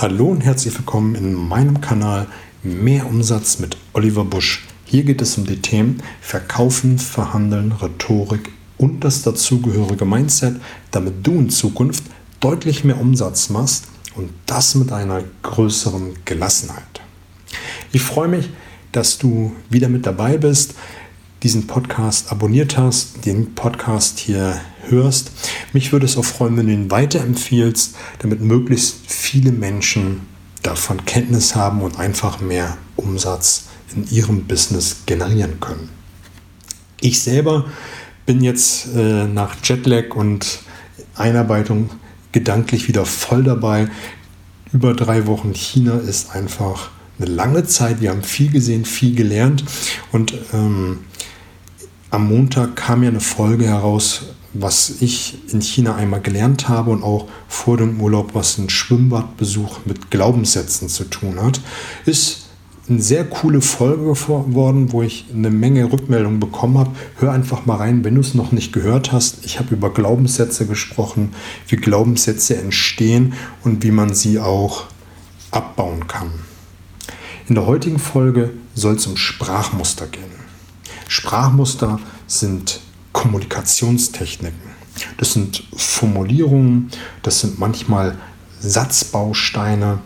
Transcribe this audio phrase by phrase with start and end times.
[0.00, 2.28] Hallo und herzlich willkommen in meinem Kanal
[2.62, 4.64] Mehr Umsatz mit Oliver Busch.
[4.84, 10.54] Hier geht es um die Themen Verkaufen, Verhandeln, Rhetorik und das dazugehörige Mindset,
[10.92, 12.04] damit du in Zukunft
[12.38, 17.00] deutlich mehr Umsatz machst und das mit einer größeren Gelassenheit.
[17.90, 18.50] Ich freue mich,
[18.92, 20.76] dass du wieder mit dabei bist
[21.42, 24.60] diesen Podcast abonniert hast, den Podcast hier
[24.90, 25.30] hörst.
[25.72, 30.22] Mich würde es auch freuen, wenn du ihn weiterempfiehlst, damit möglichst viele Menschen
[30.62, 33.64] davon Kenntnis haben und einfach mehr Umsatz
[33.94, 35.88] in ihrem Business generieren können.
[37.00, 37.66] Ich selber
[38.26, 40.60] bin jetzt äh, nach Jetlag und
[41.14, 41.90] Einarbeitung
[42.32, 43.88] gedanklich wieder voll dabei.
[44.72, 48.00] Über drei Wochen China ist einfach eine lange Zeit.
[48.00, 49.64] Wir haben viel gesehen, viel gelernt
[50.12, 51.00] und ähm,
[52.10, 57.02] am Montag kam ja eine Folge heraus, was ich in China einmal gelernt habe und
[57.02, 61.60] auch vor dem Urlaub, was ein Schwimmbadbesuch mit Glaubenssätzen zu tun hat,
[62.06, 62.48] ist
[62.88, 66.90] eine sehr coole Folge geworden, wo ich eine Menge Rückmeldungen bekommen habe.
[67.16, 69.44] Hör einfach mal rein, wenn du es noch nicht gehört hast.
[69.44, 71.34] Ich habe über Glaubenssätze gesprochen,
[71.66, 74.86] wie Glaubenssätze entstehen und wie man sie auch
[75.50, 76.30] abbauen kann.
[77.48, 80.24] In der heutigen Folge soll es um Sprachmuster gehen.
[81.08, 82.80] Sprachmuster sind
[83.18, 84.70] Kommunikationstechniken.
[85.16, 86.88] Das sind Formulierungen,
[87.24, 88.16] das sind manchmal
[88.60, 89.98] Satzbausteine,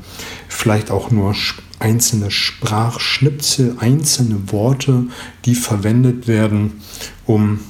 [0.49, 1.35] vielleicht auch nur
[1.79, 5.09] einzelne Sprachschnipsel, einzelne Worte,
[5.45, 6.81] die verwendet werden,
[7.27, 7.61] um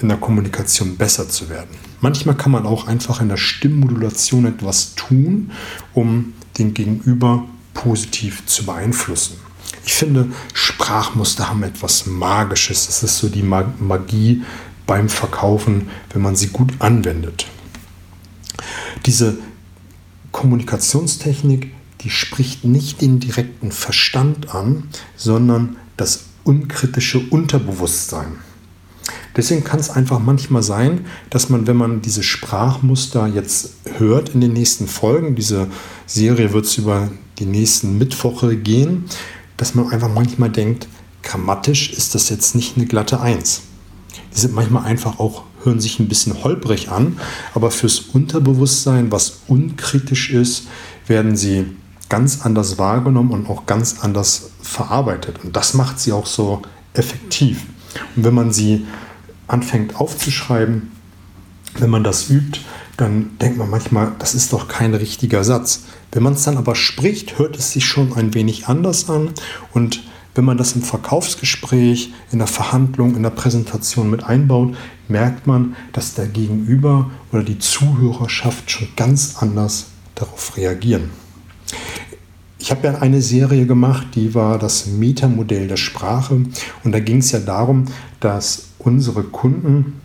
[0.00, 1.70] in der Kommunikation besser zu werden.
[2.00, 5.50] Manchmal kann man auch einfach in der Stimmmodulation etwas tun,
[5.94, 7.44] um den Gegenüber
[7.74, 9.47] positiv zu beeinflussen.
[9.88, 12.88] Ich finde, Sprachmuster haben etwas Magisches.
[12.88, 14.42] Das ist so die Magie
[14.86, 17.46] beim Verkaufen, wenn man sie gut anwendet.
[19.06, 19.38] Diese
[20.30, 21.72] Kommunikationstechnik,
[22.02, 28.36] die spricht nicht den direkten Verstand an, sondern das unkritische Unterbewusstsein.
[29.38, 34.42] Deswegen kann es einfach manchmal sein, dass man, wenn man diese Sprachmuster jetzt hört in
[34.42, 35.68] den nächsten Folgen, diese
[36.04, 39.04] Serie wird es über die nächsten Mittwoche gehen,
[39.58, 40.88] dass man einfach manchmal denkt,
[41.22, 43.62] grammatisch ist das jetzt nicht eine glatte Eins.
[44.34, 47.18] Die sind manchmal einfach auch, hören sich ein bisschen holprig an,
[47.54, 50.68] aber fürs Unterbewusstsein, was unkritisch ist,
[51.06, 51.66] werden sie
[52.08, 55.44] ganz anders wahrgenommen und auch ganz anders verarbeitet.
[55.44, 56.62] Und das macht sie auch so
[56.94, 57.66] effektiv.
[58.16, 58.86] Und wenn man sie
[59.46, 60.92] anfängt aufzuschreiben,
[61.78, 62.60] wenn man das übt,
[62.98, 65.84] dann denkt man manchmal, das ist doch kein richtiger Satz.
[66.12, 69.30] Wenn man es dann aber spricht, hört es sich schon ein wenig anders an
[69.72, 70.02] und
[70.34, 74.76] wenn man das im Verkaufsgespräch, in der Verhandlung, in der Präsentation mit einbaut,
[75.08, 81.10] merkt man, dass der Gegenüber oder die Zuhörerschaft schon ganz anders darauf reagieren.
[82.58, 86.34] Ich habe ja eine Serie gemacht, die war das Metamodell der Sprache
[86.82, 87.84] und da ging es ja darum,
[88.18, 90.00] dass unsere Kunden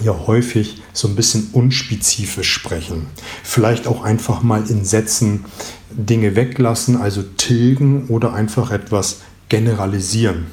[0.00, 3.06] ja häufig so ein bisschen unspezifisch sprechen.
[3.42, 5.44] Vielleicht auch einfach mal in Sätzen
[5.90, 10.46] Dinge weglassen, also tilgen oder einfach etwas generalisieren.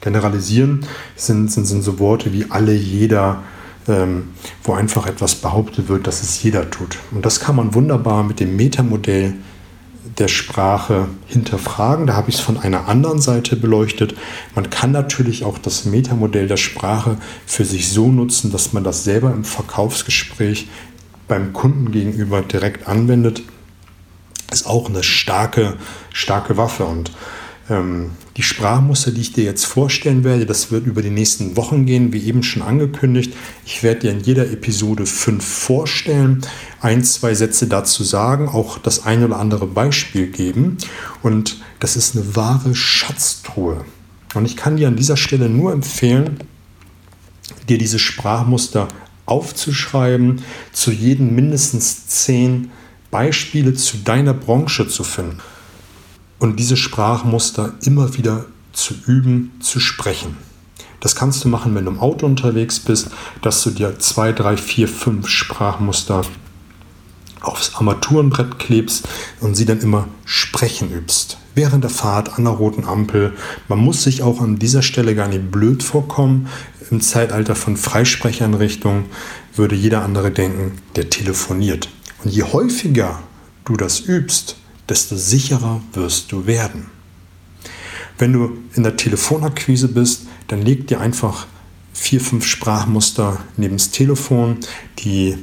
[0.00, 0.86] Generalisieren
[1.16, 3.42] sind, sind, sind so Worte wie alle, jeder,
[3.88, 4.28] ähm,
[4.62, 6.98] wo einfach etwas behauptet wird, dass es jeder tut.
[7.10, 9.34] Und das kann man wunderbar mit dem Metamodell
[10.16, 12.06] der Sprache hinterfragen.
[12.06, 14.14] Da habe ich es von einer anderen Seite beleuchtet.
[14.54, 19.04] Man kann natürlich auch das Metamodell der Sprache für sich so nutzen, dass man das
[19.04, 20.68] selber im Verkaufsgespräch
[21.26, 23.42] beim Kunden gegenüber direkt anwendet.
[24.50, 25.76] Ist auch eine starke,
[26.12, 26.84] starke Waffe.
[26.84, 27.12] Und
[27.70, 32.14] die Sprachmuster, die ich dir jetzt vorstellen werde, das wird über die nächsten Wochen gehen,
[32.14, 33.34] wie eben schon angekündigt.
[33.66, 36.40] Ich werde dir in jeder Episode fünf vorstellen,
[36.80, 40.78] ein, zwei Sätze dazu sagen, auch das ein oder andere Beispiel geben.
[41.22, 43.84] Und das ist eine wahre Schatztruhe.
[44.34, 46.38] Und ich kann dir an dieser Stelle nur empfehlen,
[47.68, 48.88] dir diese Sprachmuster
[49.26, 50.40] aufzuschreiben,
[50.72, 52.70] zu jedem mindestens zehn
[53.10, 55.38] Beispiele zu deiner Branche zu finden
[56.38, 60.36] und diese Sprachmuster immer wieder zu üben, zu sprechen.
[61.00, 63.10] Das kannst du machen, wenn du im Auto unterwegs bist,
[63.42, 66.22] dass du dir zwei, drei, vier, fünf Sprachmuster
[67.40, 69.08] aufs Armaturenbrett klebst
[69.40, 71.38] und sie dann immer sprechen übst.
[71.54, 73.32] Während der Fahrt an der roten Ampel.
[73.68, 76.48] Man muss sich auch an dieser Stelle gar nicht blöd vorkommen.
[76.90, 79.06] Im Zeitalter von Freisprecheinrichtungen
[79.54, 81.88] würde jeder andere denken, der telefoniert.
[82.24, 83.20] Und je häufiger
[83.64, 84.56] du das übst,
[84.88, 86.86] desto sicherer wirst du werden.
[88.18, 91.46] Wenn du in der Telefonakquise bist, dann leg dir einfach
[91.92, 94.58] vier, fünf Sprachmuster neben das Telefon,
[94.98, 95.36] die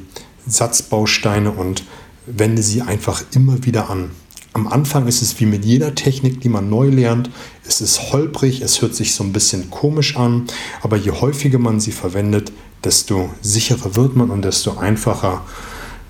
[0.46, 1.84] Satzbausteine und
[2.26, 4.10] wende sie einfach immer wieder an.
[4.52, 7.30] Am Anfang ist es wie mit jeder Technik, die man neu lernt.
[7.66, 10.46] Es ist holprig, es hört sich so ein bisschen komisch an,
[10.82, 12.52] aber je häufiger man sie verwendet,
[12.82, 15.44] desto sicherer wird man und desto einfacher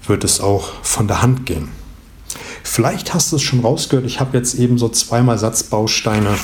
[0.07, 1.69] wird es auch von der Hand gehen.
[2.67, 6.37] Vielleicht hast du es schon rausgehört, ich habe jetzt eben so zweimal Satzbausteine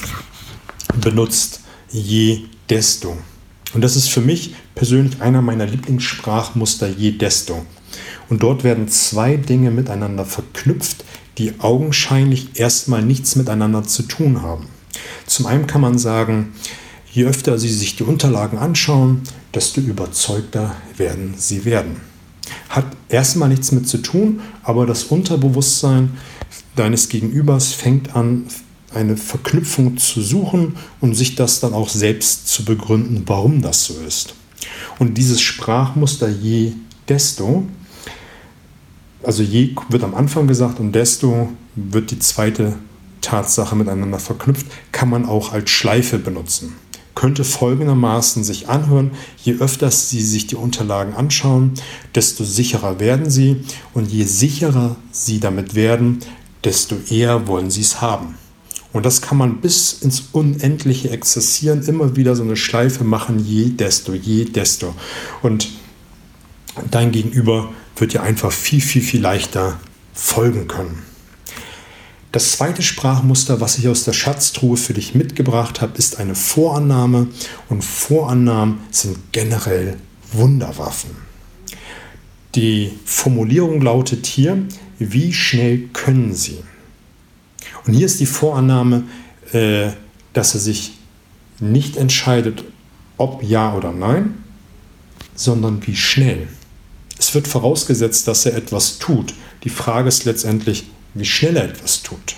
[1.01, 1.61] benutzt,
[1.91, 3.19] je desto.
[3.75, 7.67] Und das ist für mich persönlich einer meiner Lieblingssprachmuster, je desto.
[8.31, 11.05] Und dort werden zwei Dinge miteinander verknüpft,
[11.39, 14.69] die augenscheinlich erstmal nichts miteinander zu tun haben.
[15.27, 16.55] Zum einen kann man sagen,
[17.13, 19.23] je öfter Sie sich die Unterlagen anschauen,
[19.53, 22.12] desto überzeugter werden Sie werden.
[22.73, 26.17] Hat erstmal nichts mit zu tun, aber das Unterbewusstsein
[26.75, 28.47] deines Gegenübers fängt an,
[28.95, 33.95] eine Verknüpfung zu suchen und sich das dann auch selbst zu begründen, warum das so
[34.07, 34.35] ist.
[34.99, 36.73] Und dieses Sprachmuster je
[37.09, 37.67] desto,
[39.23, 42.77] also je wird am Anfang gesagt und desto wird die zweite
[43.21, 46.73] Tatsache miteinander verknüpft, kann man auch als Schleife benutzen.
[47.15, 49.11] Könnte folgendermaßen sich anhören,
[49.43, 51.73] je öfter Sie sich die Unterlagen anschauen,
[52.15, 53.65] desto sicherer werden Sie
[53.95, 56.21] und je sicherer Sie damit werden,
[56.65, 58.37] desto eher wollen Sie es haben.
[58.93, 63.71] Und das kann man bis ins Unendliche exzessieren, immer wieder so eine Schleife machen, je
[63.71, 64.95] desto, je desto.
[65.43, 65.71] Und
[66.91, 69.79] dein Gegenüber wird dir einfach viel, viel, viel leichter
[70.13, 71.12] folgen können.
[72.33, 77.27] Das zweite Sprachmuster, was ich aus der Schatztruhe für dich mitgebracht habe, ist eine Vorannahme.
[77.69, 79.99] Und Vorannahmen sind generell
[80.33, 81.11] Wunderwaffen.
[82.55, 84.65] Die Formulierung lautet hier,
[84.99, 86.59] wie schnell können sie?
[87.87, 89.05] Und hier ist die Vorannahme,
[89.53, 89.91] äh,
[90.33, 90.95] dass er sich
[91.61, 92.65] nicht entscheidet,
[93.19, 94.43] ob ja oder nein,
[95.35, 96.49] sondern wie schnell.
[97.19, 99.35] Es wird vorausgesetzt, dass er etwas tut.
[99.65, 102.37] Die Frage ist letztendlich, wie schnell er etwas tut.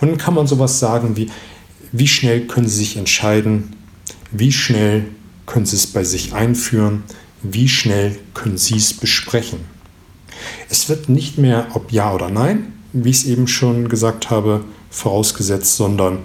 [0.00, 1.30] Und dann kann man sowas sagen wie,
[1.92, 3.76] wie schnell können Sie sich entscheiden,
[4.30, 5.06] wie schnell
[5.46, 7.04] können Sie es bei sich einführen,
[7.42, 9.60] wie schnell können Sie es besprechen.
[10.68, 14.64] Es wird nicht mehr ob ja oder nein, wie ich es eben schon gesagt habe,
[14.90, 16.20] vorausgesetzt, sondern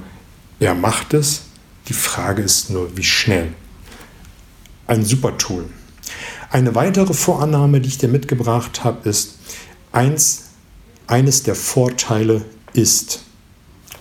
[0.59, 1.43] er macht es.
[1.87, 3.49] Die Frage ist nur, wie schnell.
[4.87, 5.65] Ein super Tool.
[6.51, 9.37] Eine weitere Vorannahme, die ich dir mitgebracht habe, ist,
[9.91, 10.48] eins,
[11.09, 13.23] eines der Vorteile ist.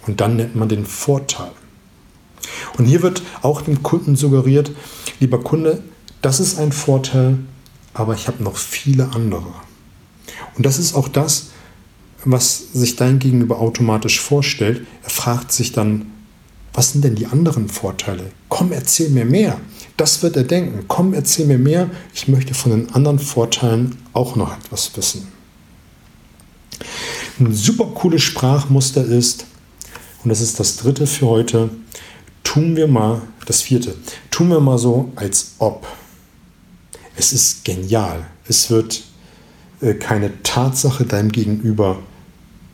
[0.07, 1.51] Und dann nennt man den Vorteil.
[2.77, 4.71] Und hier wird auch dem Kunden suggeriert,
[5.19, 5.83] lieber Kunde,
[6.23, 7.39] das ist ein Vorteil,
[7.95, 9.53] aber ich habe noch viele andere.
[10.57, 11.49] Und das ist auch das,
[12.25, 14.87] was sich dein Gegenüber automatisch vorstellt.
[15.03, 16.11] Er fragt sich dann,
[16.75, 18.31] was sind denn die anderen Vorteile?
[18.49, 19.61] Komm, erzähl mir mehr.
[19.97, 20.85] Das wird er denken.
[20.89, 21.91] Komm, erzähl mir mehr.
[22.15, 25.38] Ich möchte von den anderen Vorteilen auch noch etwas wissen.
[27.41, 29.47] Ein super cooles Sprachmuster ist,
[30.25, 31.71] und das ist das dritte für heute,
[32.43, 33.95] tun wir mal, das vierte,
[34.31, 35.87] tun wir mal so, als ob.
[37.17, 38.27] Es ist genial.
[38.47, 39.03] Es wird
[39.81, 41.99] äh, keine Tatsache deinem Gegenüber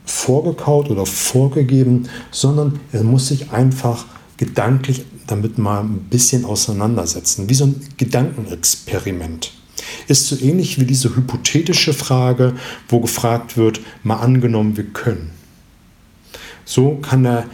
[0.05, 4.05] vorgekaut oder vorgegeben, sondern er muss sich einfach
[4.37, 9.53] gedanklich damit mal ein bisschen auseinandersetzen, wie so ein Gedankenexperiment.
[10.09, 12.55] Ist so ähnlich wie diese hypothetische Frage,
[12.89, 15.31] wo gefragt wird, mal angenommen, wir können.
[16.65, 17.47] So kann er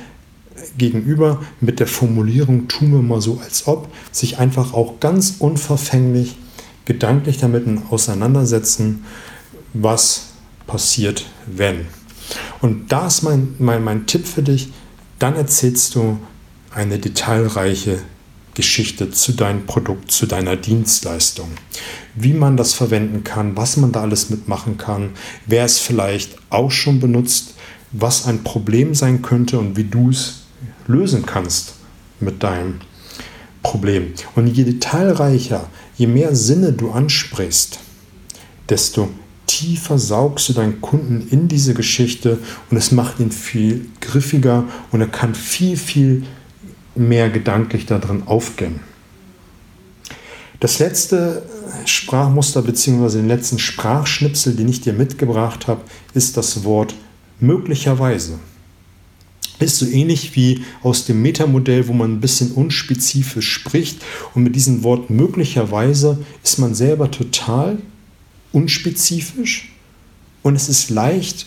[0.77, 6.37] gegenüber mit der Formulierung tun wir mal so als ob sich einfach auch ganz unverfänglich
[6.85, 9.05] gedanklich damit auseinandersetzen,
[9.75, 10.31] was
[10.67, 11.87] passiert, wenn.
[12.61, 14.73] Und da ist mein, mein, mein Tipp für dich,
[15.19, 16.19] dann erzählst du
[16.73, 18.01] eine detailreiche
[18.61, 21.49] Geschichte zu deinem Produkt, zu deiner Dienstleistung.
[22.15, 25.13] Wie man das verwenden kann, was man da alles mitmachen kann,
[25.47, 27.55] wer es vielleicht auch schon benutzt,
[27.91, 30.43] was ein Problem sein könnte und wie du es
[30.87, 31.73] lösen kannst
[32.21, 32.81] mit deinem
[33.63, 34.13] Problem.
[34.35, 37.79] Und je detailreicher, je mehr Sinne du ansprichst,
[38.69, 39.09] desto
[39.47, 42.39] tiefer saugst du deinen Kunden in diese Geschichte
[42.71, 46.25] und es macht ihn viel griffiger und er kann viel, viel
[46.95, 48.81] mehr gedanklich darin aufgehen.
[50.61, 51.43] Das letzte
[51.87, 53.17] Sprachmuster bzw.
[53.17, 55.81] den letzten Sprachschnipsel, den ich dir mitgebracht habe,
[56.13, 56.95] ist das Wort
[57.41, 58.39] möglicherweise.
[59.59, 64.03] Ist so ähnlich wie aus dem Metamodell, wo man ein bisschen unspezifisch spricht
[64.35, 67.79] und mit diesem Wort möglicherweise ist man selber total
[68.53, 69.73] unspezifisch
[70.43, 71.47] und es ist leicht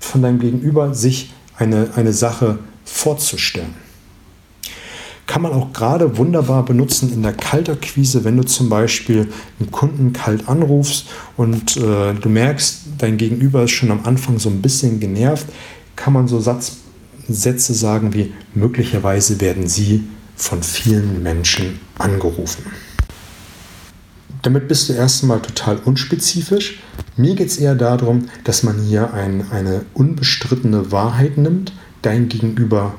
[0.00, 3.85] von deinem Gegenüber sich eine, eine Sache vorzustellen.
[5.36, 9.28] Kann man auch gerade wunderbar benutzen in der Kaltakquise, wenn du zum Beispiel
[9.60, 14.48] einen Kunden kalt anrufst und äh, du merkst, dein Gegenüber ist schon am Anfang so
[14.48, 15.44] ein bisschen genervt,
[15.94, 16.78] kann man so Satz,
[17.28, 20.04] Sätze sagen wie möglicherweise werden sie
[20.36, 22.64] von vielen Menschen angerufen.
[24.40, 26.80] Damit bist du erstmal total unspezifisch.
[27.18, 31.74] Mir geht es eher darum, dass man hier ein, eine unbestrittene Wahrheit nimmt.
[32.00, 32.94] Dein Gegenüber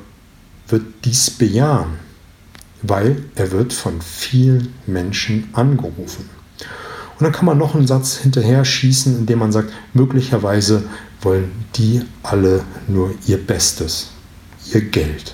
[0.67, 2.05] wird dies bejahen,
[2.81, 6.29] weil er wird von vielen Menschen angerufen.
[7.19, 10.83] Und dann kann man noch einen Satz hinterher schießen, indem man sagt, möglicherweise
[11.21, 14.11] wollen die alle nur ihr Bestes,
[14.71, 15.33] ihr Geld.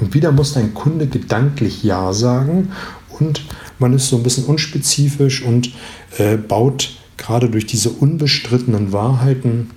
[0.00, 2.72] Und wieder muss dein Kunde gedanklich Ja sagen
[3.18, 3.42] und
[3.78, 5.72] man ist so ein bisschen unspezifisch und
[6.18, 9.70] äh, baut gerade durch diese unbestrittenen Wahrheiten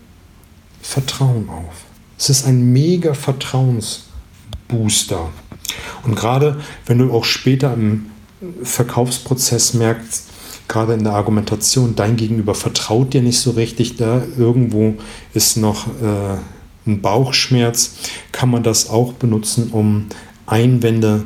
[0.82, 1.84] Vertrauen auf.
[2.18, 5.30] Es ist ein mega Vertrauensbooster.
[6.04, 8.08] Und gerade wenn du auch später im
[8.64, 10.30] Verkaufsprozess merkst,
[10.68, 14.96] gerade in der Argumentation, dein Gegenüber vertraut dir nicht so richtig, da irgendwo
[15.34, 16.38] ist noch äh,
[16.88, 17.96] ein Bauchschmerz,
[18.32, 20.08] kann man das auch benutzen, um
[20.46, 21.26] Einwände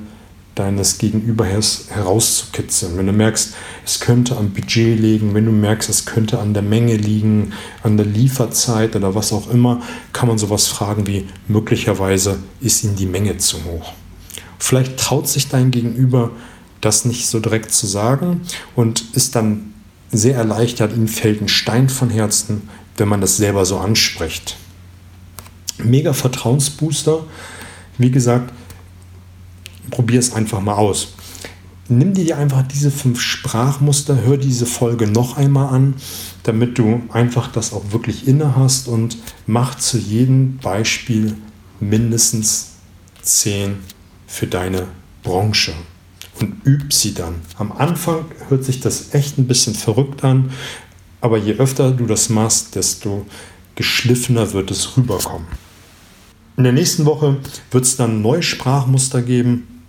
[0.56, 2.98] deines Gegenübers herauszukitzeln.
[2.98, 3.54] Wenn du merkst,
[3.86, 7.98] es könnte am Budget liegen, wenn du merkst, es könnte an der Menge liegen, an
[7.98, 9.82] der Lieferzeit oder was auch immer,
[10.14, 13.94] kann man sowas fragen wie möglicherweise ist ihm die Menge zu hoch.
[14.60, 16.32] Vielleicht traut sich dein Gegenüber
[16.82, 18.42] das nicht so direkt zu sagen
[18.76, 19.74] und ist dann
[20.12, 24.58] sehr erleichtert, ihm fällt ein Stein von Herzen, wenn man das selber so anspricht.
[25.78, 27.26] Mega Vertrauensbooster.
[27.98, 28.54] Wie gesagt,
[29.90, 31.14] probier es einfach mal aus.
[31.90, 35.96] Nimm dir einfach diese fünf Sprachmuster, hör diese Folge noch einmal an,
[36.44, 39.18] damit du einfach das auch wirklich inne hast und
[39.48, 41.36] mach zu jedem Beispiel
[41.80, 42.72] mindestens
[43.22, 43.78] zehn
[44.34, 44.88] für deine
[45.22, 45.74] Branche
[46.40, 47.36] und üb sie dann.
[47.60, 50.52] Am Anfang hört sich das echt ein bisschen verrückt an,
[51.22, 53.28] aber je öfter du das machst, desto
[53.76, 55.48] geschliffener wird es rüberkommen.
[56.58, 57.38] In der nächsten Woche
[57.70, 59.84] wird es dann neue Sprachmuster geben,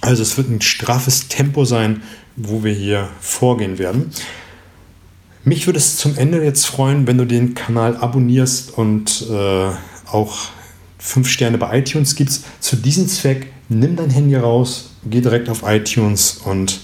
[0.00, 2.02] also es wird ein straffes Tempo sein,
[2.34, 4.10] wo wir hier vorgehen werden.
[5.44, 9.70] Mich würde es zum Ende jetzt freuen, wenn du den Kanal abonnierst und äh,
[10.10, 10.48] auch
[11.00, 12.44] fünf Sterne bei iTunes gibst.
[12.60, 16.80] Zu diesem Zweck nimm dein Handy raus, geh direkt auf iTunes und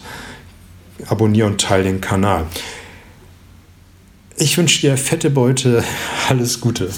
[1.06, 2.46] abonniere und teile den Kanal.
[4.38, 5.84] Ich wünsche dir fette Beute,
[6.28, 6.90] alles Gute.